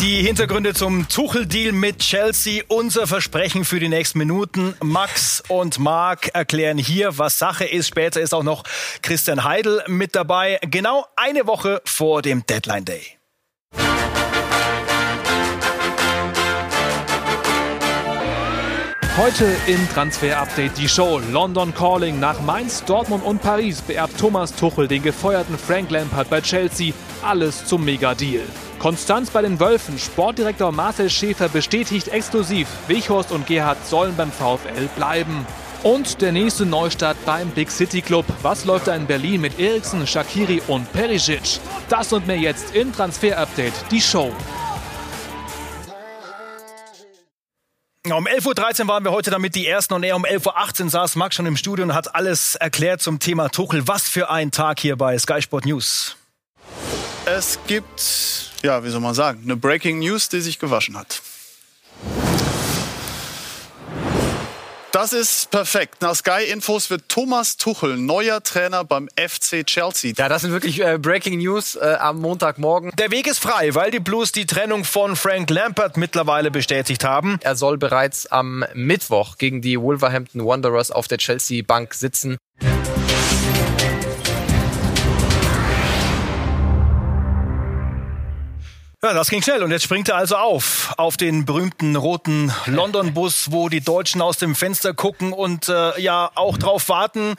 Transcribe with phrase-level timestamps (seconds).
[0.00, 4.76] Die Hintergründe zum Tuchel-Deal mit Chelsea, unser Versprechen für die nächsten Minuten.
[4.80, 7.88] Max und Marc erklären hier, was Sache ist.
[7.88, 8.62] Später ist auch noch
[9.02, 10.60] Christian Heidel mit dabei.
[10.62, 13.17] Genau eine Woche vor dem Deadline Day.
[19.18, 24.54] Heute im Transfer Update die Show London Calling nach Mainz, Dortmund und Paris beerbt Thomas
[24.54, 26.92] Tuchel den gefeuerten Frank Lampard bei Chelsea.
[27.20, 28.44] Alles zum Mega-Deal.
[28.78, 29.98] Konstanz bei den Wölfen.
[29.98, 35.44] Sportdirektor Marcel Schäfer bestätigt exklusiv, Wichhorst und Gerhard sollen beim VfL bleiben.
[35.82, 38.24] Und der nächste Neustart beim Big City Club.
[38.42, 41.58] Was läuft da in Berlin mit Eriksen, Shakiri und Perisic?
[41.88, 44.32] Das und mehr jetzt im Transfer Update, die Show.
[48.12, 51.16] Um 11.13 Uhr waren wir heute damit die Ersten und er um 11.18 Uhr saß
[51.16, 53.86] Max schon im Studio und hat alles erklärt zum Thema Tuchel.
[53.86, 56.16] Was für ein Tag hier bei Sky Sport News.
[57.26, 61.20] Es gibt, ja, wie soll man sagen, eine Breaking News, die sich gewaschen hat.
[65.00, 66.02] Das ist perfekt.
[66.02, 70.12] Nach Sky Infos wird Thomas Tuchel neuer Trainer beim FC Chelsea.
[70.18, 72.90] Ja, das sind wirklich äh, Breaking News äh, am Montagmorgen.
[72.98, 77.38] Der Weg ist frei, weil die Blues die Trennung von Frank Lampard mittlerweile bestätigt haben.
[77.44, 82.36] Er soll bereits am Mittwoch gegen die Wolverhampton Wanderers auf der Chelsea Bank sitzen.
[89.00, 93.52] Ja, das ging schnell und jetzt springt er also auf auf den berühmten roten London-Bus,
[93.52, 97.36] wo die Deutschen aus dem Fenster gucken und äh, ja auch drauf warten,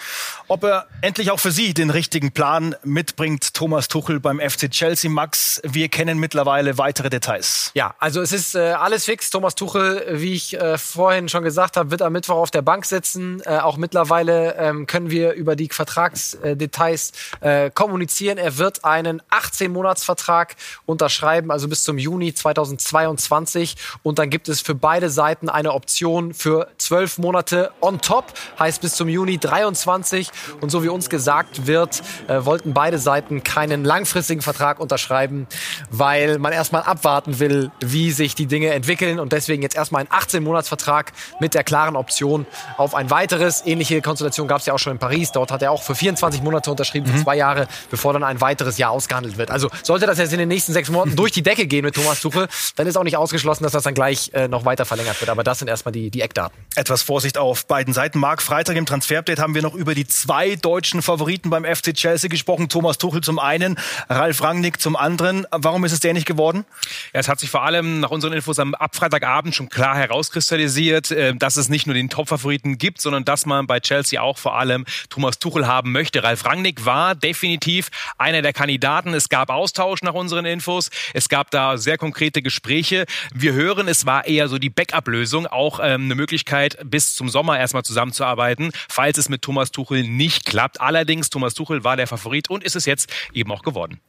[0.47, 3.53] ob er endlich auch für sie den richtigen Plan mitbringt.
[3.53, 5.11] Thomas Tuchel beim FC Chelsea.
[5.11, 7.71] Max, wir kennen mittlerweile weitere Details.
[7.73, 9.29] Ja, also es ist äh, alles fix.
[9.29, 12.85] Thomas Tuchel, wie ich äh, vorhin schon gesagt habe, wird am Mittwoch auf der Bank
[12.85, 13.41] sitzen.
[13.41, 18.37] Äh, auch mittlerweile ähm, können wir über die Vertragsdetails äh, kommunizieren.
[18.37, 23.75] Er wird einen 18-Monats-Vertrag unterschreiben also bis zum Juni 2022.
[24.03, 28.81] Und dann gibt es für beide Seiten eine Option für zwölf Monate on top, heißt
[28.81, 30.29] bis zum Juni 23.
[30.61, 35.47] Und so wie uns gesagt wird, äh, wollten beide Seiten keinen langfristigen Vertrag unterschreiben,
[35.89, 39.19] weil man erstmal abwarten will, wie sich die Dinge entwickeln.
[39.19, 42.45] Und deswegen jetzt erstmal ein 18-Monats-Vertrag mit der klaren Option
[42.77, 43.65] auf ein weiteres.
[43.65, 45.31] Ähnliche Konstellation gab es ja auch schon in Paris.
[45.31, 47.23] Dort hat er auch für 24 Monate unterschrieben, für mhm.
[47.23, 49.51] zwei Jahre, bevor dann ein weiteres Jahr ausgehandelt wird.
[49.51, 51.95] Also sollte das jetzt in den nächsten sechs Monaten durch die die Decke gehen mit
[51.95, 55.19] Thomas Tuchel, dann ist auch nicht ausgeschlossen, dass das dann gleich äh, noch weiter verlängert
[55.21, 55.29] wird.
[55.29, 56.57] Aber das sind erstmal die, die Eckdaten.
[56.75, 58.19] Etwas Vorsicht auf beiden Seiten.
[58.19, 62.29] Marc, Freitag im Transfer-Update haben wir noch über die zwei deutschen Favoriten beim FC Chelsea
[62.29, 62.67] gesprochen.
[62.67, 63.77] Thomas Tuchel zum einen,
[64.09, 65.47] Ralf Rangnick zum anderen.
[65.51, 66.65] Warum ist es der nicht geworden?
[67.13, 71.33] Ja, es hat sich vor allem nach unseren Infos am Abfreitagabend schon klar herauskristallisiert, äh,
[71.35, 74.85] dass es nicht nur den Top-Favoriten gibt, sondern dass man bei Chelsea auch vor allem
[75.09, 76.21] Thomas Tuchel haben möchte.
[76.21, 79.13] Ralf Rangnick war definitiv einer der Kandidaten.
[79.13, 80.89] Es gab Austausch nach unseren Infos.
[81.13, 83.05] Es gab da sehr konkrete Gespräche.
[83.33, 87.59] Wir hören, es war eher so die Backup-Lösung, auch ähm, eine Möglichkeit, bis zum Sommer
[87.59, 90.81] erstmal zusammenzuarbeiten, falls es mit Thomas Tuchel nicht klappt.
[90.81, 94.01] Allerdings, Thomas Tuchel war der Favorit und ist es jetzt eben auch geworden.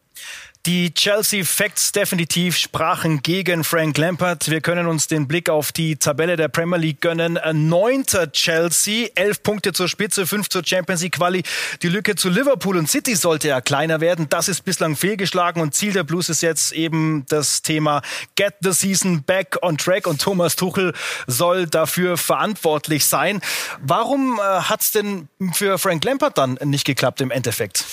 [0.67, 4.51] Die Chelsea Facts definitiv sprachen gegen Frank Lampard.
[4.51, 7.39] Wir können uns den Blick auf die Tabelle der Premier League gönnen.
[7.55, 11.45] Neunter Chelsea, elf Punkte zur Spitze, fünf zur Champions League Quali.
[11.81, 14.29] Die Lücke zu Liverpool und City sollte ja kleiner werden.
[14.29, 18.03] Das ist bislang fehlgeschlagen und Ziel der Blues ist jetzt eben das Thema
[18.37, 20.93] Get the Season back on track und Thomas Tuchel
[21.27, 23.41] soll dafür verantwortlich sein.
[23.81, 27.87] Warum äh, hat es denn für Frank Lampard dann nicht geklappt im Endeffekt?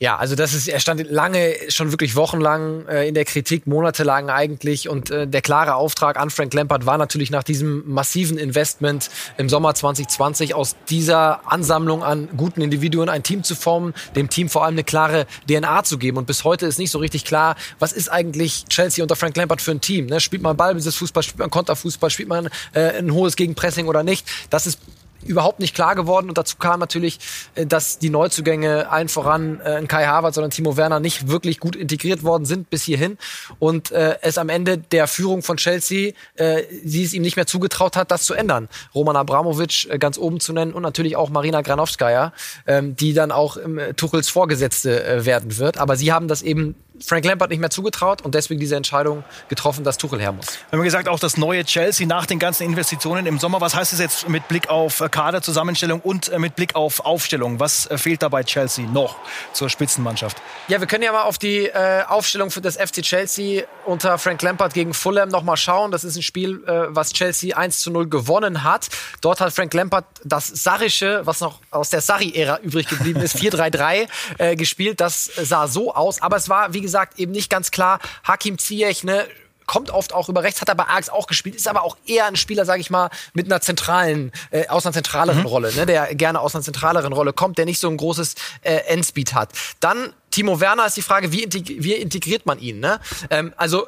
[0.00, 4.30] Ja, also das ist, er stand lange, schon wirklich wochenlang äh, in der Kritik, monatelang
[4.30, 4.88] eigentlich.
[4.88, 9.48] Und äh, der klare Auftrag an Frank Lampard war natürlich nach diesem massiven Investment im
[9.48, 14.64] Sommer 2020 aus dieser Ansammlung an guten Individuen ein Team zu formen, dem Team vor
[14.64, 16.16] allem eine klare DNA zu geben.
[16.16, 19.60] Und bis heute ist nicht so richtig klar, was ist eigentlich Chelsea unter Frank Lampard
[19.60, 20.06] für ein Team?
[20.06, 20.20] Ne?
[20.20, 24.28] Spielt man Ballbesitzfußball, spielt man Konterfußball, spielt man äh, ein hohes Gegenpressing oder nicht?
[24.48, 24.78] Das ist
[25.24, 26.28] überhaupt nicht klar geworden.
[26.28, 27.18] Und dazu kam natürlich,
[27.54, 31.76] äh, dass die Neuzugänge allen voran äh, Kai Havertz, sondern Timo Werner nicht wirklich gut
[31.76, 33.18] integriert worden sind bis hierhin.
[33.58, 37.46] Und äh, es am Ende der Führung von Chelsea, äh, sie es ihm nicht mehr
[37.46, 38.68] zugetraut hat, das zu ändern.
[38.94, 42.32] Roman Abramovic äh, ganz oben zu nennen und natürlich auch Marina Granowskaja,
[42.66, 45.78] ähm, die dann auch im, äh, Tuchels Vorgesetzte äh, werden wird.
[45.78, 49.84] Aber sie haben das eben Frank Lampard nicht mehr zugetraut und deswegen diese Entscheidung getroffen,
[49.84, 50.46] dass Tuchel her muss.
[50.70, 53.60] Wir haben gesagt, auch das neue Chelsea nach den ganzen Investitionen im Sommer.
[53.60, 57.60] Was heißt es jetzt mit Blick auf äh, Kaderzusammenstellung und äh, mit Blick auf Aufstellung?
[57.60, 59.16] Was äh, fehlt da bei Chelsea noch
[59.52, 60.36] zur Spitzenmannschaft?
[60.68, 64.42] Ja, wir können ja mal auf die äh, Aufstellung für das FC Chelsea unter Frank
[64.42, 65.90] Lampard gegen Fulham noch mal schauen.
[65.90, 68.88] Das ist ein Spiel, äh, was Chelsea 1 zu 0 gewonnen hat.
[69.20, 74.08] Dort hat Frank Lampard das Sarische, was noch aus der Sarri-Ära übrig geblieben ist, 4-3-3
[74.38, 75.00] äh, gespielt.
[75.00, 76.20] Das sah so aus.
[76.20, 78.00] Aber es war, wie gesagt, gesagt, eben nicht ganz klar.
[78.24, 79.26] Hakim Ziyech, ne,
[79.68, 82.36] kommt oft auch über rechts, hat aber Ajax auch gespielt, ist aber auch eher ein
[82.36, 85.46] Spieler, sage ich mal, mit einer zentralen, äh, aus einer zentraleren mhm.
[85.46, 88.76] Rolle, ne, der gerne aus einer zentraleren Rolle kommt, der nicht so ein großes äh,
[88.86, 89.52] Endspeed hat.
[89.78, 92.80] Dann Timo Werner ist die Frage, wie, integ wie integriert man ihn?
[92.80, 92.98] Ne?
[93.30, 93.86] Ähm, also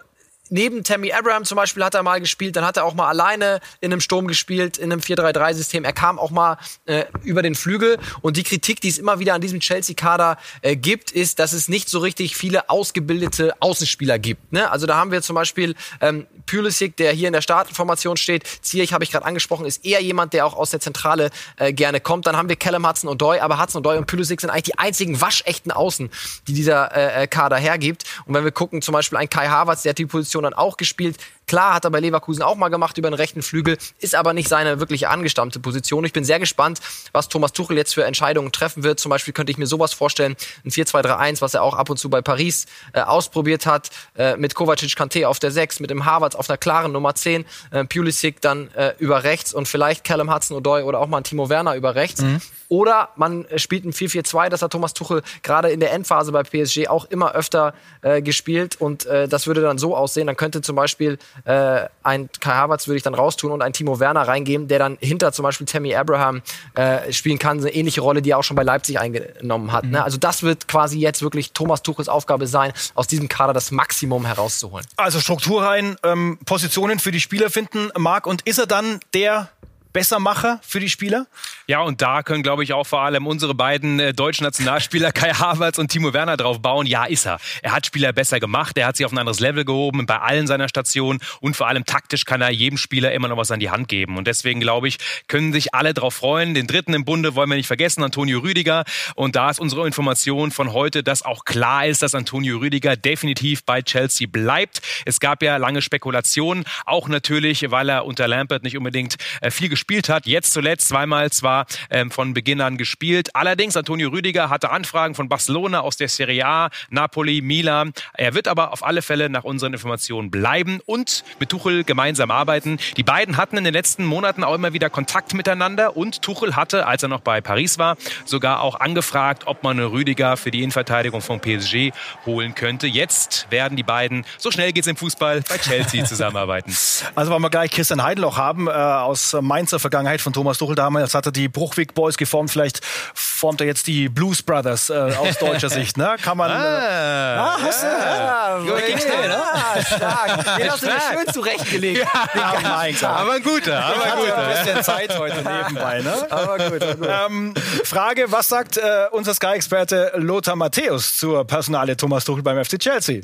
[0.51, 3.61] neben Tammy Abraham zum Beispiel hat er mal gespielt, dann hat er auch mal alleine
[3.81, 5.85] in einem Sturm gespielt, in einem 4-3-3-System.
[5.85, 7.99] Er kam auch mal äh, über den Flügel.
[8.21, 11.69] Und die Kritik, die es immer wieder an diesem Chelsea-Kader äh, gibt, ist, dass es
[11.69, 14.53] nicht so richtig viele ausgebildete Außenspieler gibt.
[14.53, 14.71] Ne?
[14.71, 18.45] Also da haben wir zum Beispiel ähm, Pulisic, der hier in der Startinformation steht.
[18.63, 22.01] Ziyech habe ich gerade angesprochen, ist eher jemand, der auch aus der Zentrale äh, gerne
[22.01, 22.27] kommt.
[22.27, 26.11] Dann haben wir Callum Hudson-Odoi, aber Hudson-Odoi und Pulisic sind eigentlich die einzigen waschechten Außen,
[26.49, 28.05] die dieser äh, äh Kader hergibt.
[28.27, 30.77] Und wenn wir gucken, zum Beispiel ein Kai Havertz, der hat die Position dann auch
[30.77, 31.17] gespielt.
[31.51, 34.49] Klar, hat er bei Leverkusen auch mal gemacht über den rechten Flügel, ist aber nicht
[34.49, 36.05] seine wirklich angestammte Position.
[36.05, 36.79] Ich bin sehr gespannt,
[37.11, 39.01] was Thomas Tuchel jetzt für Entscheidungen treffen wird.
[39.01, 42.09] Zum Beispiel könnte ich mir sowas vorstellen, ein 4-2-3-1, was er auch ab und zu
[42.09, 46.37] bei Paris äh, ausprobiert hat, äh, mit Kovacic Kante auf der 6, mit dem Harvards
[46.37, 50.85] auf einer klaren Nummer 10, äh, Pulisic dann äh, über rechts und vielleicht Callum Hudson-Odoi
[50.85, 52.23] oder auch mal ein Timo Werner über rechts.
[52.23, 52.41] Mhm.
[52.69, 56.87] Oder man spielt ein 4-4-2, das hat Thomas Tuchel gerade in der Endphase bei PSG
[56.87, 60.29] auch immer öfter äh, gespielt und äh, das würde dann so aussehen.
[60.29, 64.01] Dann könnte zum Beispiel äh, ein Kai Havertz würde ich dann raustun und ein Timo
[64.01, 66.43] Werner reingeben, der dann hinter zum Beispiel Tammy Abraham
[66.75, 67.59] äh, spielen kann.
[67.59, 69.85] Eine ähnliche Rolle, die er auch schon bei Leipzig eingenommen hat.
[69.85, 69.89] Ne?
[69.89, 69.95] Mhm.
[69.95, 70.05] Ne?
[70.05, 74.25] Also das wird quasi jetzt wirklich Thomas Tuchels Aufgabe sein, aus diesem Kader das Maximum
[74.25, 74.87] herauszuholen.
[74.97, 78.27] Also Struktur rein, ähm, Positionen für die Spieler finden, Marc.
[78.27, 79.51] Und ist er dann der
[79.93, 81.27] Bessermacher für die Spieler?
[81.67, 85.33] Ja, und da können, glaube ich, auch vor allem unsere beiden äh, deutschen Nationalspieler Kai
[85.33, 86.87] Havertz und Timo Werner drauf bauen.
[86.87, 87.39] Ja, ist er.
[87.63, 90.47] Er hat Spieler besser gemacht, er hat sie auf ein anderes Level gehoben bei allen
[90.47, 93.71] seiner Stationen und vor allem taktisch kann er jedem Spieler immer noch was an die
[93.71, 94.17] Hand geben.
[94.17, 94.99] Und deswegen, glaube ich,
[95.29, 96.55] können sich alle drauf freuen.
[96.55, 98.85] Den dritten im Bunde wollen wir nicht vergessen, Antonio Rüdiger.
[99.15, 103.65] Und da ist unsere Information von heute, dass auch klar ist, dass Antonio Rüdiger definitiv
[103.65, 104.83] bei Chelsea bleibt.
[105.07, 109.69] Es gab ja lange Spekulationen, auch natürlich, weil er unter Lampert nicht unbedingt äh, viel
[109.81, 110.27] gespielt hat.
[110.27, 113.35] Jetzt zuletzt zweimal zwar ähm, von Beginn an gespielt.
[113.35, 117.95] Allerdings Antonio Rüdiger hatte Anfragen von Barcelona aus der Serie A, Napoli, Milan.
[118.13, 122.77] Er wird aber auf alle Fälle nach unseren Informationen bleiben und mit Tuchel gemeinsam arbeiten.
[122.99, 126.87] Die beiden hatten in den letzten Monaten auch immer wieder Kontakt miteinander und Tuchel hatte,
[126.87, 127.97] als er noch bei Paris war,
[128.27, 131.93] sogar auch angefragt, ob man Rüdiger für die Innenverteidigung von PSG
[132.27, 132.87] holen könnte.
[132.87, 136.77] Jetzt werden die beiden, so schnell geht es im Fußball, bei Chelsea zusammenarbeiten.
[137.15, 140.75] Also wollen wir gleich Christian Heidenloch haben äh, aus Mainz Mainzer Vergangenheit von Thomas Tuchel
[140.75, 142.51] damals hat er die Bruchwig Boys geformt.
[142.51, 142.81] Vielleicht
[143.15, 145.97] formt er jetzt die Blues Brothers äh, aus deutscher Sicht.
[145.97, 146.17] Ne?
[146.21, 146.51] Kann man.
[146.51, 148.67] Ah, äh, ah hast ja, du?
[148.67, 149.37] Ja, ja, schnell, ne?
[149.41, 150.57] Ah, stark.
[150.59, 152.07] Den hast du dir schön zurechtgelegt.
[152.35, 153.05] Ja, mein Gott.
[153.05, 153.85] Aber ein guter.
[153.85, 154.39] Aber ein guter.
[154.39, 156.01] Ein bisschen Zeit heute nebenbei.
[156.01, 156.15] Ne?
[156.31, 156.83] Aber gut.
[156.83, 157.09] Aber gut.
[157.09, 162.77] Ähm, Frage: Was sagt äh, unser Sky-Experte Lothar Matthäus zur Personale Thomas Tuchel beim FC
[162.77, 163.23] Chelsea?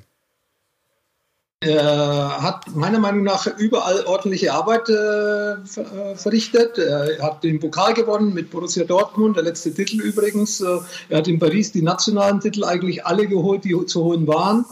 [1.61, 6.77] Er hat meiner Meinung nach überall ordentliche Arbeit äh, äh, verrichtet.
[6.77, 10.61] Er hat den Pokal gewonnen mit Borussia Dortmund, der letzte Titel übrigens.
[10.61, 14.67] Äh, er hat in Paris die nationalen Titel eigentlich alle geholt, die zu holen waren.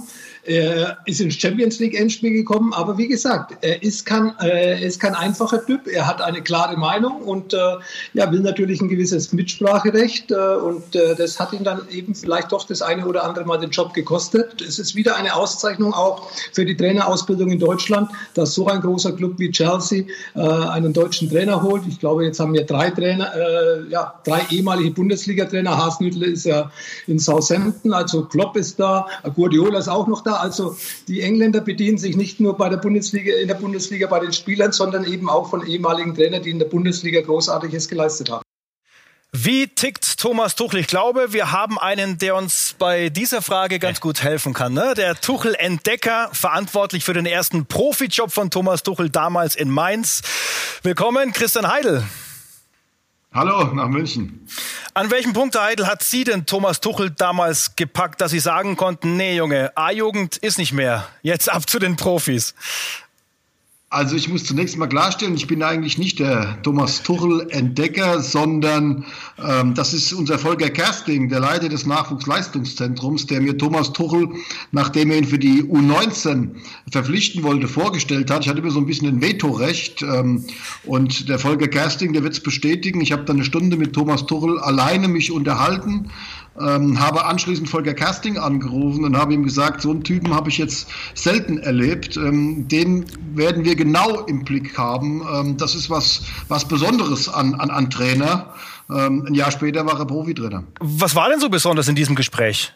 [0.46, 5.00] Er ist ins Champions League Endspiel gekommen, aber wie gesagt, er ist kein, er ist
[5.00, 5.86] kein einfacher Typ.
[5.86, 7.58] Er hat eine klare Meinung und äh,
[8.12, 12.52] ja, will natürlich ein gewisses Mitspracherecht äh, und äh, das hat ihn dann eben vielleicht
[12.52, 14.60] doch das eine oder andere Mal den Job gekostet.
[14.60, 19.12] Es ist wieder eine Auszeichnung auch für die Trainerausbildung in Deutschland, dass so ein großer
[19.12, 21.84] Club wie Chelsea äh, einen deutschen Trainer holt.
[21.88, 25.76] Ich glaube, jetzt haben wir drei Trainer, äh, ja, drei ehemalige Bundesliga-Trainer.
[25.76, 26.70] Haasnüttel ist ja
[27.06, 30.33] in Southampton, also Klopp ist da, Guardiola ist auch noch da.
[30.40, 30.76] Also
[31.08, 34.72] die Engländer bedienen sich nicht nur bei der Bundesliga, in der Bundesliga bei den Spielern,
[34.72, 38.42] sondern eben auch von ehemaligen Trainern, die in der Bundesliga Großartiges geleistet haben.
[39.36, 40.78] Wie tickt Thomas Tuchel?
[40.78, 44.74] Ich glaube, wir haben einen, der uns bei dieser Frage ganz gut helfen kann.
[44.74, 44.94] Ne?
[44.96, 50.22] Der Tuchel-Entdecker, verantwortlich für den ersten Profijob von Thomas Tuchel damals in Mainz.
[50.84, 52.04] Willkommen, Christian Heidel.
[53.34, 54.46] Hallo, nach München.
[54.94, 58.76] An welchem Punkt, Herr Heidel, hat Sie denn Thomas Tuchel damals gepackt, dass Sie sagen
[58.76, 61.08] konnten, nee, Junge, A-Jugend ist nicht mehr.
[61.22, 62.54] Jetzt ab zu den Profis.
[63.94, 69.04] Also ich muss zunächst mal klarstellen, ich bin eigentlich nicht der Thomas Tuchel-Entdecker, sondern
[69.38, 74.30] ähm, das ist unser Volker Kersting, der Leiter des Nachwuchsleistungszentrums, der mir Thomas Tuchel,
[74.72, 76.56] nachdem er ihn für die U19
[76.90, 78.42] verpflichten wollte, vorgestellt hat.
[78.42, 80.44] Ich hatte immer so ein bisschen ein Vetorecht ähm,
[80.82, 83.00] und der Volker Kersting, der wird es bestätigen.
[83.00, 86.10] Ich habe dann eine Stunde mit Thomas Tuchel alleine mich unterhalten
[86.60, 90.58] ähm, habe anschließend Volker Casting angerufen und habe ihm gesagt, so einen Typen habe ich
[90.58, 92.16] jetzt selten erlebt.
[92.16, 95.22] Ähm, den werden wir genau im Blick haben.
[95.32, 98.54] Ähm, das ist was, was Besonderes an, an, an Trainer.
[98.90, 100.64] Ähm, ein Jahr später war er Profitrainer.
[100.80, 102.72] Was war denn so besonders in diesem Gespräch?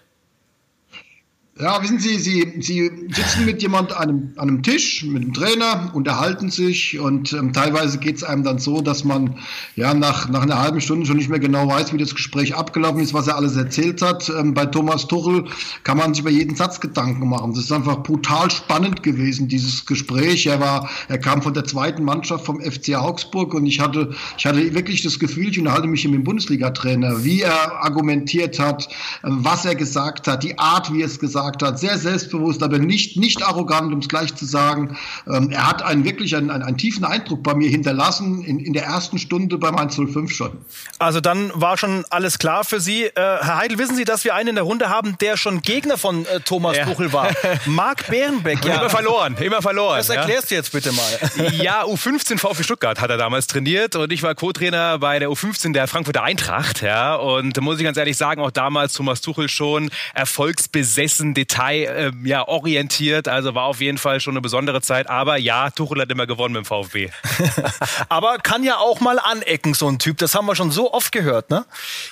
[1.60, 5.32] Ja, wissen Sie, Sie, Sie sitzen mit jemand an einem, an einem Tisch, mit dem
[5.32, 9.34] Trainer, unterhalten sich und ähm, teilweise geht es einem dann so, dass man
[9.74, 13.00] ja nach, nach einer halben Stunde schon nicht mehr genau weiß, wie das Gespräch abgelaufen
[13.00, 14.28] ist, was er alles erzählt hat.
[14.28, 15.46] Ähm, bei Thomas Tuchel
[15.82, 17.54] kann man sich über jeden Satz Gedanken machen.
[17.54, 20.46] Das ist einfach brutal spannend gewesen, dieses Gespräch.
[20.46, 24.46] Er war, er kam von der zweiten Mannschaft vom FC Augsburg und ich hatte, ich
[24.46, 28.86] hatte wirklich das Gefühl, ich unterhalte mich mit dem Bundesliga-Trainer, wie er argumentiert hat,
[29.24, 32.62] äh, was er gesagt hat, die Art, wie er es gesagt gesagt hat, sehr selbstbewusst,
[32.62, 34.96] aber nicht, nicht arrogant, um es gleich zu sagen.
[35.26, 38.72] Ähm, er hat einen wirklich einen, einen, einen, tiefen Eindruck bei mir hinterlassen, in, in
[38.72, 40.58] der ersten Stunde beim 105 schon.
[40.98, 43.04] Also dann war schon alles klar für Sie.
[43.04, 45.98] Äh, Herr Heidel, wissen Sie, dass wir einen in der Runde haben, der schon Gegner
[45.98, 46.84] von äh, Thomas ja.
[46.84, 47.30] Tuchel war?
[47.66, 48.64] Marc Bärenbeck.
[48.64, 48.76] Ja.
[48.80, 49.98] Immer verloren, immer verloren.
[49.98, 50.56] Das erklärst ja.
[50.56, 51.18] du jetzt bitte mal.
[51.58, 55.72] Ja, U15 VfB Stuttgart hat er damals trainiert und ich war Co-Trainer bei der U15
[55.72, 56.82] der Frankfurter Eintracht.
[56.82, 61.84] Ja, und da muss ich ganz ehrlich sagen, auch damals Thomas Tuchel schon erfolgsbesessen Detail
[61.84, 63.28] äh, ja, orientiert.
[63.28, 65.08] Also war auf jeden Fall schon eine besondere Zeit.
[65.08, 67.10] Aber ja, Tuchel hat immer gewonnen mit dem VfB.
[68.08, 70.18] Aber kann ja auch mal anecken, so ein Typ.
[70.18, 71.64] Das haben wir schon so oft gehört, ne?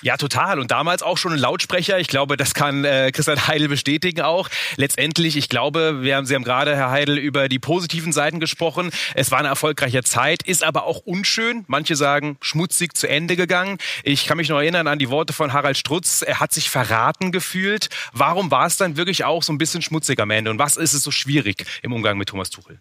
[0.03, 0.61] Ja, total.
[0.61, 1.99] Und damals auch schon ein Lautsprecher.
[1.99, 4.49] Ich glaube, das kann äh, Christian Heidel bestätigen auch.
[4.77, 8.91] Letztendlich, ich glaube, wir haben, Sie haben gerade, Herr Heidel, über die positiven Seiten gesprochen.
[9.15, 11.65] Es war eine erfolgreiche Zeit, ist aber auch unschön.
[11.67, 13.79] Manche sagen, schmutzig zu Ende gegangen.
[14.05, 16.23] Ich kann mich noch erinnern an die Worte von Harald Strutz.
[16.23, 17.89] Er hat sich verraten gefühlt.
[18.13, 20.51] Warum war es dann wirklich auch so ein bisschen schmutzig am Ende?
[20.51, 22.79] Und was ist es so schwierig im Umgang mit Thomas Tuchel?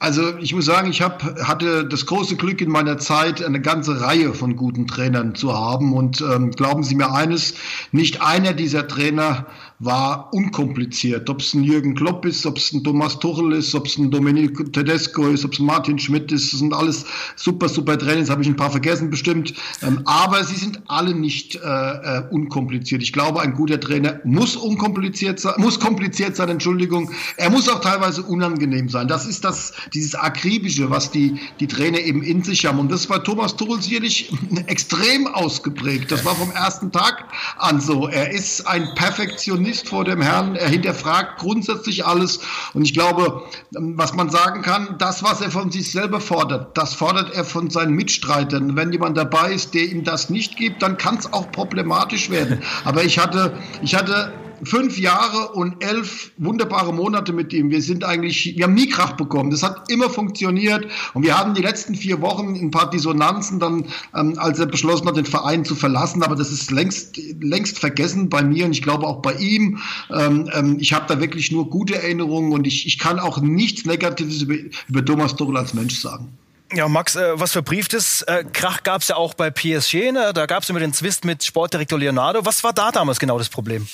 [0.00, 4.00] Also ich muss sagen, ich hab, hatte das große Glück in meiner Zeit, eine ganze
[4.00, 5.92] Reihe von guten Trainern zu haben.
[5.92, 7.54] Und ähm, glauben Sie mir eines,
[7.90, 9.46] nicht einer dieser Trainer
[9.80, 11.30] war unkompliziert.
[11.30, 14.10] Ob es ein Jürgen Klopp ist, ob es ein Thomas Tuchel ist, ob es ein
[14.10, 17.04] Domenico Tedesco ist, ob es Martin Schmidt ist, das sind alles
[17.36, 17.96] super, super.
[17.98, 19.54] Jetzt habe ich ein paar vergessen bestimmt.
[19.82, 23.02] Ähm, aber sie sind alle nicht äh, äh, unkompliziert.
[23.02, 27.12] Ich glaube, ein guter Trainer muss unkompliziert sein, muss kompliziert sein, Entschuldigung.
[27.36, 29.06] Er muss auch teilweise unangenehm sein.
[29.06, 32.80] Das ist das, dieses Akribische, was die, die Trainer eben in sich haben.
[32.80, 34.32] Und das war Thomas Tuchel sicherlich
[34.66, 36.10] extrem ausgeprägt.
[36.10, 38.08] Das war vom ersten Tag an so.
[38.08, 40.56] Er ist ein Perfektionist Mist vor dem Herrn.
[40.56, 42.40] Er hinterfragt grundsätzlich alles.
[42.72, 46.94] Und ich glaube, was man sagen kann, das, was er von sich selber fordert, das
[46.94, 48.76] fordert er von seinen Mitstreitern.
[48.76, 52.62] Wenn jemand dabei ist, der ihm das nicht gibt, dann kann es auch problematisch werden.
[52.84, 57.70] Aber ich hatte, ich hatte fünf Jahre und elf wunderbare Monate mit ihm.
[57.70, 59.50] Wir sind eigentlich, wir haben nie Krach bekommen.
[59.50, 60.86] Das hat immer funktioniert.
[61.14, 65.06] Und wir hatten die letzten vier Wochen ein paar Dissonanzen dann, ähm, als er beschlossen
[65.06, 66.22] hat, den Verein zu verlassen.
[66.22, 69.78] Aber das ist längst, längst vergessen bei mir und ich glaube auch bei ihm.
[70.10, 73.84] Ähm, ähm, ich habe da wirklich nur gute Erinnerungen und ich, ich kann auch nichts
[73.84, 74.54] Negatives über,
[74.88, 76.28] über Thomas Tuchel als Mensch sagen.
[76.74, 80.12] Ja, Max, äh, was verbrieftes äh, Krach gab es ja auch bei PSG.
[80.12, 80.32] Ne?
[80.34, 82.44] Da gab es immer den Zwist mit Sportdirektor Leonardo.
[82.44, 83.88] Was war da damals genau das Problem?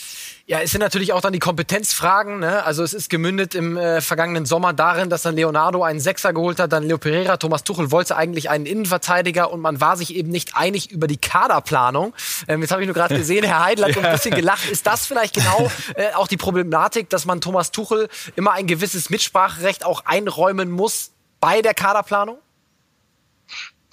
[0.47, 2.39] Ja, es sind natürlich auch dann die Kompetenzfragen.
[2.41, 2.63] Ne?
[2.65, 6.61] Also es ist gemündet im äh, vergangenen Sommer darin, dass dann Leonardo einen Sechser geholt
[6.61, 10.29] hat, dann Leo Pereira, Thomas Tuchel wollte eigentlich einen Innenverteidiger und man war sich eben
[10.29, 12.13] nicht einig über die Kaderplanung.
[12.47, 14.69] Ähm, jetzt habe ich nur gerade gesehen, Herr Heidel hat so ein bisschen gelacht.
[14.69, 19.09] Ist das vielleicht genau äh, auch die Problematik, dass man Thomas Tuchel immer ein gewisses
[19.09, 22.37] Mitspracherecht auch einräumen muss bei der Kaderplanung?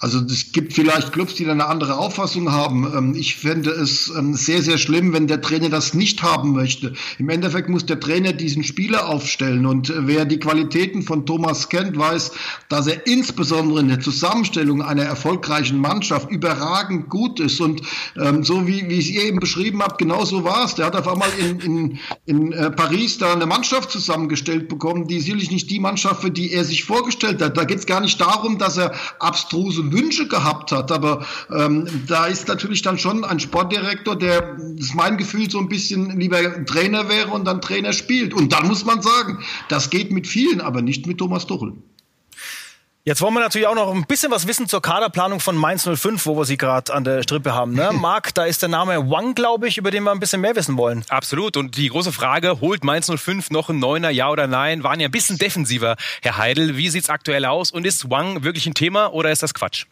[0.02, 2.92] Also es gibt vielleicht Clubs, die da eine andere Auffassung haben.
[2.92, 6.94] Ähm, ich fände es ähm, sehr, sehr schlimm, wenn der Trainer das nicht haben möchte.
[7.18, 9.64] Im Endeffekt muss der Trainer diesen Spieler aufstellen.
[9.64, 12.32] Und äh, wer die Qualitäten von Thomas kennt, weiß,
[12.68, 17.60] dass er insbesondere in der Zusammenstellung einer erfolgreichen Mannschaft überragend gut ist.
[17.60, 17.82] Und
[18.20, 20.74] ähm, so wie, wie ich es eben beschrieben habe, genau so war es.
[20.74, 25.20] Der hat auf einmal in, in, in äh, Paris da eine Mannschaft zusammengestellt bekommen, die
[25.20, 27.56] sicherlich nicht die Mannschaft, für die er sich vorgestellt hat.
[27.56, 30.90] Da geht es gar nicht darum, dass er abstruse Wünsche gehabt hat.
[30.92, 35.58] Aber ähm, da ist natürlich dann schon ein Sportdirektor, der, das ist mein Gefühl, so
[35.58, 38.34] ein bisschen lieber Trainer wäre und dann Trainer spielt.
[38.34, 41.74] Und dann muss man sagen, das geht mit vielen, aber nicht mit Thomas Tuchel.
[43.04, 46.24] Jetzt wollen wir natürlich auch noch ein bisschen was wissen zur Kaderplanung von Mainz 05,
[46.24, 47.74] wo wir sie gerade an der Strippe haben.
[47.74, 47.90] Ne?
[48.00, 50.76] Marc, da ist der Name Wang, glaube ich, über den wir ein bisschen mehr wissen
[50.76, 51.04] wollen.
[51.08, 51.56] Absolut.
[51.56, 54.84] Und die große Frage, holt Mainz 05 noch ein Neuner, ja oder nein?
[54.84, 56.76] Waren ja ein bisschen defensiver, Herr Heidel.
[56.76, 57.72] Wie sieht's aktuell aus?
[57.72, 59.86] Und ist Wang wirklich ein Thema oder ist das Quatsch?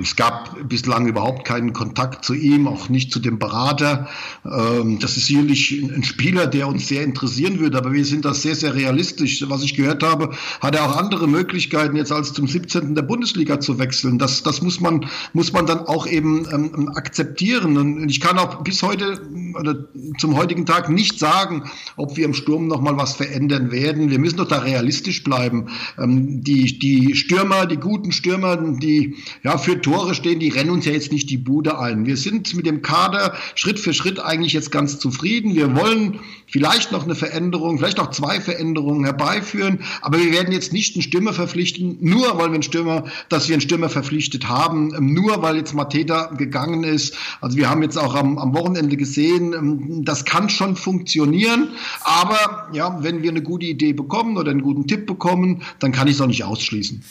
[0.00, 4.08] Es gab bislang überhaupt keinen Kontakt zu ihm, auch nicht zu dem Berater.
[4.42, 8.32] Ähm, das ist sicherlich ein Spieler, der uns sehr interessieren würde, aber wir sind da
[8.32, 9.44] sehr, sehr realistisch.
[9.46, 12.94] Was ich gehört habe, hat er auch andere Möglichkeiten, jetzt als zum 17.
[12.94, 14.18] der Bundesliga zu wechseln.
[14.18, 17.76] Das, das muss man, muss man dann auch eben ähm, akzeptieren.
[17.76, 19.20] Und ich kann auch bis heute
[19.60, 19.84] oder
[20.16, 21.64] zum heutigen Tag nicht sagen,
[21.96, 24.10] ob wir im Sturm noch mal was verändern werden.
[24.10, 25.66] Wir müssen doch da realistisch bleiben.
[25.98, 30.84] Ähm, die, die Stürmer, die guten Stürmer, die ja für Tore stehen, die rennen uns
[30.84, 32.06] ja jetzt nicht die Bude ein.
[32.06, 35.54] Wir sind mit dem Kader Schritt für Schritt eigentlich jetzt ganz zufrieden.
[35.54, 40.72] Wir wollen vielleicht noch eine Veränderung, vielleicht auch zwei Veränderungen herbeiführen, aber wir werden jetzt
[40.72, 44.94] nicht einen Stürmer verpflichten, nur weil wir einen Stürmer, dass wir einen Stürmer verpflichtet haben,
[45.12, 47.16] nur weil jetzt Mateta gegangen ist.
[47.40, 51.68] Also wir haben jetzt auch am, am Wochenende gesehen, ähm, das kann schon funktionieren,
[52.02, 56.08] aber ja, wenn wir eine gute Idee bekommen oder einen guten Tipp bekommen, dann kann
[56.08, 57.02] ich es auch nicht ausschließen.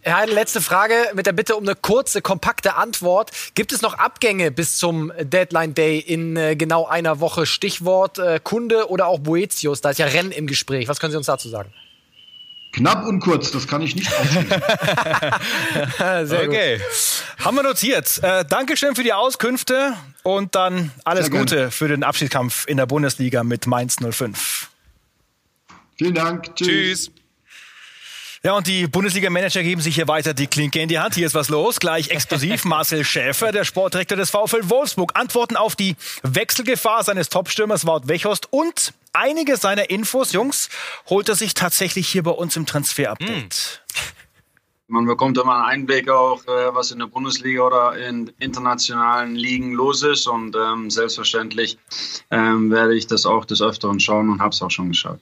[0.00, 3.32] Herr Heidel, letzte Frage mit der Bitte um eine kurze, kompakte Antwort.
[3.54, 7.46] Gibt es noch Abgänge bis zum Deadline Day in äh, genau einer Woche?
[7.46, 9.80] Stichwort äh, Kunde oder auch Boetius.
[9.80, 10.86] Da ist ja Rennen im Gespräch.
[10.88, 11.72] Was können Sie uns dazu sagen?
[12.72, 14.48] Knapp und kurz, das kann ich nicht ausschließen.
[16.26, 16.78] Sehr okay.
[16.78, 17.44] Gut.
[17.44, 18.20] Haben wir notiert.
[18.22, 22.86] Äh, Dankeschön für die Auskünfte und dann alles Sehr Gute für den Abschiedskampf in der
[22.86, 24.68] Bundesliga mit Mainz 05.
[25.96, 26.54] Vielen Dank.
[26.54, 27.06] Tschüss.
[27.06, 27.10] Tschüss.
[28.48, 31.14] Ja, und die Bundesliga-Manager geben sich hier weiter die Klinke in die Hand.
[31.14, 31.80] Hier ist was los.
[31.80, 37.84] Gleich exklusiv Marcel Schäfer, der Sportdirektor des VfL Wolfsburg, antworten auf die Wechselgefahr seines Topstürmers
[37.84, 40.70] Wout Wechhorst und einige seiner Infos, Jungs,
[41.10, 43.84] holt er sich tatsächlich hier bei uns im Transfer-Update.
[44.86, 49.74] Man bekommt immer einen Einblick auch, äh, was in der Bundesliga oder in internationalen Ligen
[49.74, 50.26] los ist.
[50.26, 51.76] Und ähm, selbstverständlich
[52.30, 55.20] ähm, werde ich das auch des Öfteren schauen und habe es auch schon geschaut.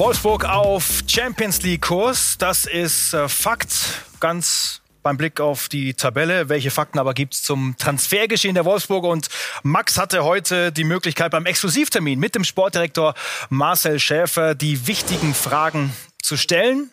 [0.00, 3.70] Wolfsburg auf Champions League Kurs, das ist äh, Fakt.
[4.18, 6.48] Ganz beim Blick auf die Tabelle.
[6.48, 9.04] Welche Fakten aber gibt es zum Transfergeschehen der Wolfsburg?
[9.04, 9.28] Und
[9.62, 13.12] Max hatte heute die Möglichkeit beim Exklusivtermin mit dem Sportdirektor
[13.50, 15.92] Marcel Schäfer die wichtigen Fragen
[16.22, 16.88] zu stellen.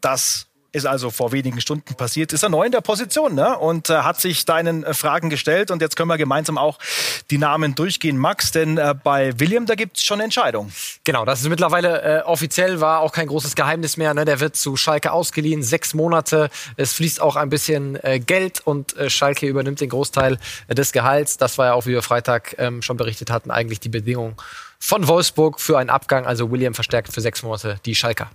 [0.00, 3.58] Das ist also vor wenigen Stunden passiert, ist er neu in der Position ne?
[3.58, 5.70] und äh, hat sich deinen äh, Fragen gestellt.
[5.70, 6.78] Und jetzt können wir gemeinsam auch
[7.30, 8.18] die Namen durchgehen.
[8.18, 10.70] Max, denn äh, bei William, da gibt es schon eine Entscheidung.
[11.04, 14.12] Genau, das ist mittlerweile äh, offiziell, war auch kein großes Geheimnis mehr.
[14.14, 14.24] Ne?
[14.24, 16.50] Der wird zu Schalke ausgeliehen, sechs Monate.
[16.76, 20.38] Es fließt auch ein bisschen äh, Geld und äh, Schalke übernimmt den Großteil
[20.68, 21.38] des Gehalts.
[21.38, 24.40] Das war ja auch, wie wir Freitag ähm, schon berichtet hatten, eigentlich die Bedingung
[24.78, 26.26] von Wolfsburg für einen Abgang.
[26.26, 28.30] Also William verstärkt für sechs Monate die Schalker.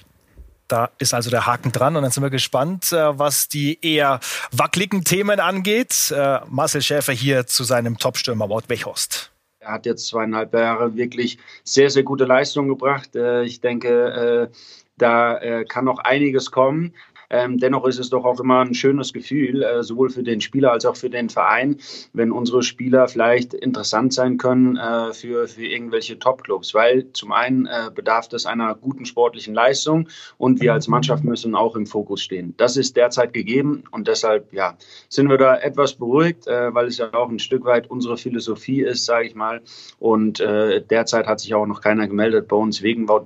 [0.71, 4.21] Da ist also der Haken dran und dann sind wir gespannt, äh, was die eher
[4.53, 6.13] wackeligen Themen angeht.
[6.15, 9.31] Äh, Marcel Schäfer hier zu seinem Topstürmer Wout Wechhorst.
[9.59, 13.17] Er hat jetzt zweieinhalb Jahre wirklich sehr, sehr gute Leistungen gebracht.
[13.17, 14.49] Äh, ich denke,
[14.97, 16.93] da kann noch einiges kommen.
[17.31, 20.73] Ähm, dennoch ist es doch auch immer ein schönes Gefühl, äh, sowohl für den Spieler
[20.73, 21.77] als auch für den Verein,
[22.13, 26.73] wenn unsere Spieler vielleicht interessant sein können äh, für, für irgendwelche Top-Clubs.
[26.73, 31.55] Weil zum einen äh, bedarf es einer guten sportlichen Leistung und wir als Mannschaft müssen
[31.55, 32.53] auch im Fokus stehen.
[32.57, 34.77] Das ist derzeit gegeben und deshalb ja,
[35.09, 38.81] sind wir da etwas beruhigt, äh, weil es ja auch ein Stück weit unsere Philosophie
[38.81, 39.61] ist, sage ich mal.
[39.99, 43.25] Und äh, derzeit hat sich auch noch keiner gemeldet bei uns wegen Wout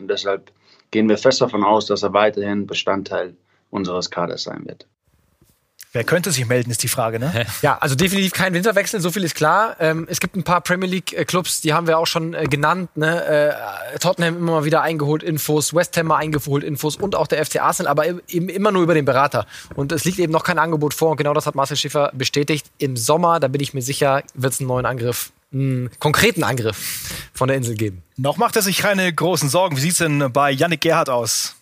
[0.00, 0.50] und deshalb
[0.92, 3.34] gehen wir fest davon aus, dass er weiterhin Bestandteil
[3.70, 4.86] unseres Kaders sein wird.
[5.94, 7.44] Wer könnte sich melden, ist die Frage, ne?
[7.60, 9.76] Ja, also definitiv kein Winterwechsel, so viel ist klar.
[9.78, 12.96] Ähm, es gibt ein paar Premier League-Clubs, die haben wir auch schon äh, genannt.
[12.96, 13.22] Ne?
[13.26, 17.44] Äh, Tottenham immer mal wieder eingeholt Infos, West Ham mal eingeholt Infos und auch der
[17.44, 19.46] FC Arsenal, aber eben immer nur über den Berater.
[19.74, 22.70] Und es liegt eben noch kein Angebot vor und genau das hat Marcel Schiffer bestätigt.
[22.78, 27.30] Im Sommer, da bin ich mir sicher, wird es einen neuen Angriff, einen konkreten Angriff
[27.32, 28.02] von der Insel geben.
[28.16, 29.76] Noch macht er sich keine großen Sorgen.
[29.76, 31.56] Wie sieht es denn bei Yannick Gerhardt aus?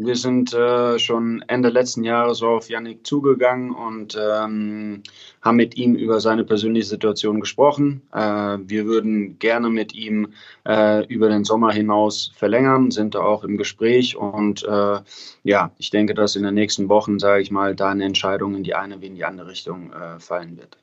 [0.00, 5.02] Wir sind äh, schon Ende letzten Jahres auf Yannick zugegangen und ähm,
[5.40, 8.02] haben mit ihm über seine persönliche Situation gesprochen.
[8.12, 10.28] Äh, wir würden gerne mit ihm
[10.64, 15.00] äh, über den Sommer hinaus verlängern, sind da auch im Gespräch und äh,
[15.42, 18.62] ja, ich denke, dass in den nächsten Wochen, sage ich mal, da eine Entscheidung in
[18.62, 20.76] die eine wie in die andere Richtung äh, fallen wird.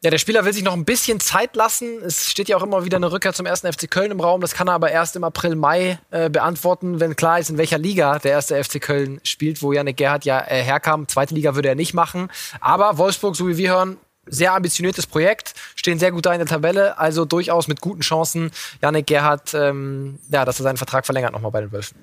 [0.00, 2.00] Ja, der Spieler will sich noch ein bisschen Zeit lassen.
[2.04, 4.40] Es steht ja auch immer wieder eine Rückkehr zum ersten FC Köln im Raum.
[4.40, 7.78] Das kann er aber erst im April, Mai äh, beantworten, wenn klar ist, in welcher
[7.78, 11.08] Liga der erste FC Köln spielt, wo Janik Gerhardt ja äh, herkam.
[11.08, 12.30] Zweite Liga würde er nicht machen.
[12.60, 16.46] Aber Wolfsburg, so wie wir hören, sehr ambitioniertes Projekt, stehen sehr gut da in der
[16.46, 18.52] Tabelle, also durchaus mit guten Chancen.
[18.80, 21.98] Janik Gerhardt, ähm, ja, dass er seinen Vertrag verlängert nochmal bei den Wölfen.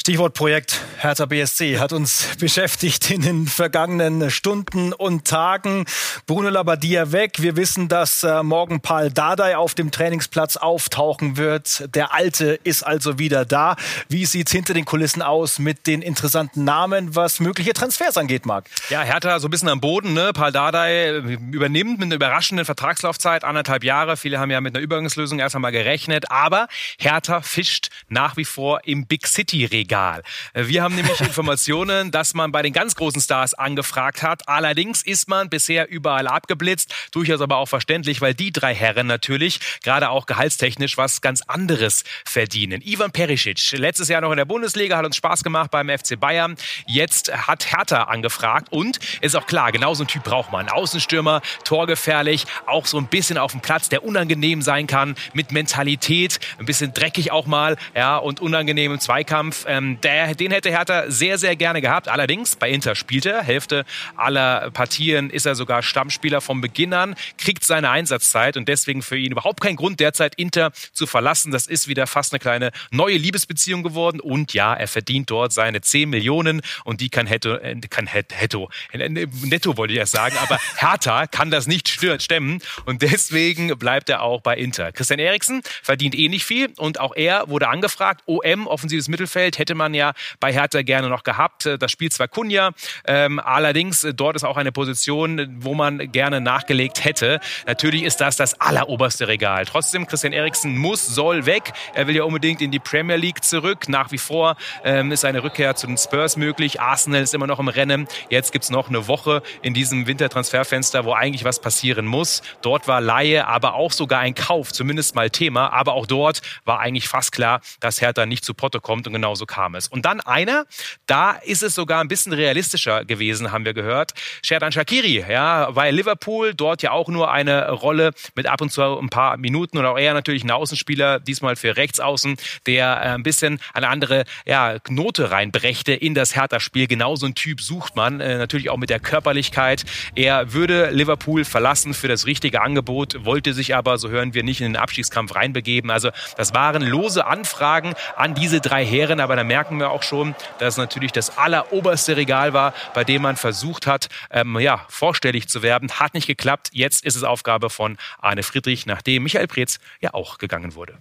[0.00, 5.84] Stichwort Projekt Hertha BSC hat uns beschäftigt in den vergangenen Stunden und Tagen.
[6.26, 7.40] Bruno Labbadia weg.
[7.40, 11.88] Wir wissen, dass äh, morgen Paul Dardai auf dem Trainingsplatz auftauchen wird.
[11.94, 13.76] Der Alte ist also wieder da.
[14.08, 18.66] Wie sieht's hinter den Kulissen aus mit den interessanten Namen, was mögliche Transfers angeht, Marc?
[18.90, 20.14] Ja, Hertha so ein bisschen am Boden.
[20.14, 20.32] Ne?
[20.32, 21.18] Paul Dardai
[21.52, 24.16] übernimmt mit einer überraschenden Vertragslaufzeit, anderthalb Jahre.
[24.16, 26.30] Viele haben ja mit einer Übergangslösung erst einmal gerechnet.
[26.30, 29.81] Aber Hertha fischt nach wie vor im Big City-Regen.
[29.82, 30.22] Regal.
[30.54, 34.48] Wir haben nämlich Informationen, dass man bei den ganz großen Stars angefragt hat.
[34.48, 36.94] Allerdings ist man bisher überall abgeblitzt.
[37.10, 42.04] Durchaus aber auch verständlich, weil die drei Herren natürlich gerade auch gehaltstechnisch was ganz anderes
[42.24, 42.80] verdienen.
[42.84, 46.54] Ivan Perisic, letztes Jahr noch in der Bundesliga, hat uns Spaß gemacht beim FC Bayern.
[46.86, 50.68] Jetzt hat Hertha angefragt und ist auch klar, genau so ein Typ braucht man.
[50.68, 56.38] Außenstürmer, torgefährlich, auch so ein bisschen auf dem Platz, der unangenehm sein kann, mit Mentalität,
[56.60, 59.64] ein bisschen dreckig auch mal, ja, und unangenehm im Zweikampf.
[59.72, 62.06] Ähm, der, den hätte Hertha sehr, sehr gerne gehabt.
[62.06, 63.42] Allerdings, bei Inter spielt er.
[63.42, 69.00] Hälfte aller Partien ist er sogar Stammspieler vom Beginn an, kriegt seine Einsatzzeit und deswegen
[69.00, 71.52] für ihn überhaupt kein Grund, derzeit Inter zu verlassen.
[71.52, 74.20] Das ist wieder fast eine kleine neue Liebesbeziehung geworden.
[74.20, 78.68] Und ja, er verdient dort seine 10 Millionen und die kann Hetto, äh, kann Hetto,
[78.92, 84.20] netto wollte ich erst sagen, aber Hertha kann das nicht stemmen und deswegen bleibt er
[84.20, 84.92] auch bei Inter.
[84.92, 88.22] Christian Eriksen verdient eh nicht viel und auch er wurde angefragt.
[88.26, 91.68] OM, offensives Mittelfeld, hätte man ja bei Hertha gerne noch gehabt.
[91.78, 92.72] Das spielt zwar Kunja,
[93.06, 97.40] ähm, allerdings dort ist auch eine Position, wo man gerne nachgelegt hätte.
[97.66, 99.64] Natürlich ist das das alleroberste Regal.
[99.64, 101.72] Trotzdem, Christian Eriksen muss, soll weg.
[101.94, 103.88] Er will ja unbedingt in die Premier League zurück.
[103.88, 106.80] Nach wie vor ähm, ist eine Rückkehr zu den Spurs möglich.
[106.80, 108.08] Arsenal ist immer noch im Rennen.
[108.30, 112.42] Jetzt gibt es noch eine Woche in diesem Wintertransferfenster, wo eigentlich was passieren muss.
[112.62, 115.72] Dort war Laie, aber auch sogar ein Kauf, zumindest mal Thema.
[115.72, 119.46] Aber auch dort war eigentlich fast klar, dass Hertha nicht zu Potte kommt und genauso
[119.52, 119.86] kam es.
[119.86, 120.64] Und dann einer,
[121.04, 124.12] da ist es sogar ein bisschen realistischer gewesen, haben wir gehört.
[124.42, 128.82] Sherdan Shakiri, ja, bei Liverpool, dort ja auch nur eine Rolle mit ab und zu
[128.82, 132.36] ein paar Minuten und auch er natürlich ein Außenspieler, diesmal für Rechtsaußen,
[132.66, 136.86] der äh, ein bisschen eine andere ja, Note reinbrächte in das Hertha-Spiel.
[136.86, 139.84] Genau so ein Typ sucht man, äh, natürlich auch mit der Körperlichkeit.
[140.14, 144.62] Er würde Liverpool verlassen für das richtige Angebot, wollte sich aber, so hören wir, nicht
[144.62, 145.90] in den Abstiegskampf reinbegeben.
[145.90, 150.36] Also das waren lose Anfragen an diese drei Herren, aber da merken wir auch schon,
[150.60, 155.48] dass es natürlich das alleroberste Regal war, bei dem man versucht hat, ähm, ja, vorstellig
[155.48, 155.90] zu werden.
[155.98, 156.68] Hat nicht geklappt.
[156.70, 160.96] Jetzt ist es Aufgabe von Arne Friedrich, nachdem Michael Preetz ja auch gegangen wurde.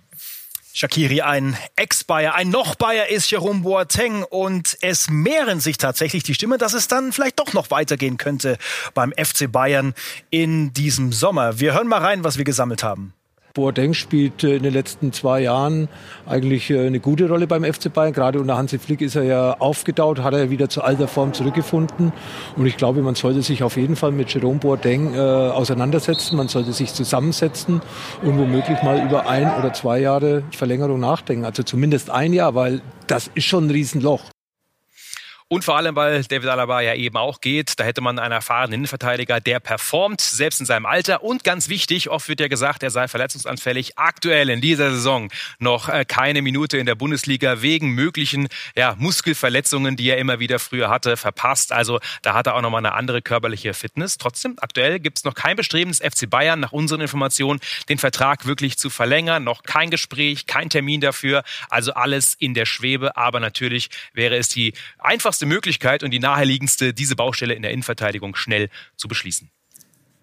[0.74, 6.58] Shakiri, ein Ex-Bayer, ein Noch-Bayer ist Jerome Boateng und es mehren sich tatsächlich die Stimme,
[6.58, 8.58] dass es dann vielleicht doch noch weitergehen könnte
[8.96, 9.94] beim FC Bayern
[10.32, 11.60] in diesem Sommer.
[11.60, 13.14] Wir hören mal rein, was wir gesammelt haben.
[13.54, 15.90] Boateng spielt äh, in den letzten zwei Jahren
[16.26, 18.14] eigentlich äh, eine gute Rolle beim FC Bayern.
[18.14, 22.14] Gerade unter Hansi Flick ist er ja aufgetaut, hat er wieder zu alter Form zurückgefunden.
[22.56, 26.38] Und ich glaube, man sollte sich auf jeden Fall mit Jerome Boateng äh, auseinandersetzen.
[26.38, 27.82] Man sollte sich zusammensetzen
[28.24, 31.46] und womöglich mal über ein oder zwei Jahre Verlängerung nachdenken.
[31.46, 34.22] Also zumindest ein Jahr, weil das ist schon ein Riesenloch.
[35.52, 38.72] Und vor allem, weil David Alaba ja eben auch geht, da hätte man einen erfahrenen
[38.72, 41.24] Innenverteidiger, der performt, selbst in seinem Alter.
[41.24, 43.98] Und ganz wichtig, oft wird ja gesagt, er sei verletzungsanfällig.
[43.98, 49.98] Aktuell in dieser Saison noch äh, keine Minute in der Bundesliga wegen möglichen ja, Muskelverletzungen,
[49.98, 51.74] die er immer wieder früher hatte, verpasst.
[51.74, 54.18] Also da hat er auch nochmal eine andere körperliche Fitness.
[54.18, 57.60] Trotzdem, aktuell gibt es noch kein Bestreben des FC Bayern, nach unseren Informationen,
[57.90, 59.44] den Vertrag wirklich zu verlängern.
[59.44, 61.44] Noch kein Gespräch, kein Termin dafür.
[61.70, 63.18] Also alles in der Schwebe.
[63.18, 67.72] Aber natürlich wäre es die einfachste einfachste Möglichkeit und die naheliegendste, diese Baustelle in der
[67.72, 69.50] Innenverteidigung schnell zu beschließen.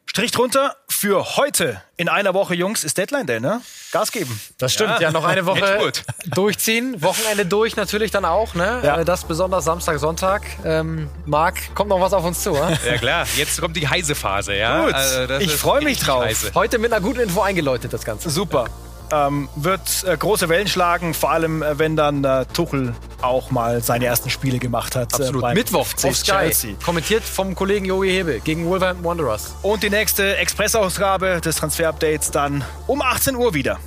[0.07, 1.83] Strich drunter für heute.
[1.99, 3.61] In einer Woche, Jungs, ist Deadline Day, ne?
[3.93, 4.41] Gas geben.
[4.57, 5.93] Das stimmt, ja, ja noch eine Woche
[6.35, 7.03] durchziehen.
[7.03, 8.81] Wochenende durch natürlich dann auch, ne?
[8.83, 9.01] Ja.
[9.01, 10.43] Äh, das besonders Samstag, Sonntag.
[10.65, 12.79] Ähm, Marc, kommt noch was auf uns zu, oder?
[12.87, 14.87] Ja klar, jetzt kommt die heiße Phase, ja.
[14.87, 16.25] Gut, also, ich freue mich drauf.
[16.25, 16.53] Heiße.
[16.55, 18.31] Heute mit einer guten Info eingeläutet, das Ganze.
[18.31, 18.67] Super
[19.13, 23.83] ähm, wird äh, große Wellen schlagen, vor allem äh, wenn dann äh, Tuchel auch mal
[23.83, 25.13] seine ersten Spiele gemacht hat.
[25.13, 25.55] Äh, Absolut.
[25.55, 26.33] Mittwoch auf Sky.
[26.33, 26.75] Chelsea.
[26.85, 29.55] Kommentiert vom Kollegen Joey Hebe gegen Wolverhampton Wanderers.
[29.63, 33.79] Und die nächste Expressausgabe des Transfer-Updates dann um 18 Uhr wieder.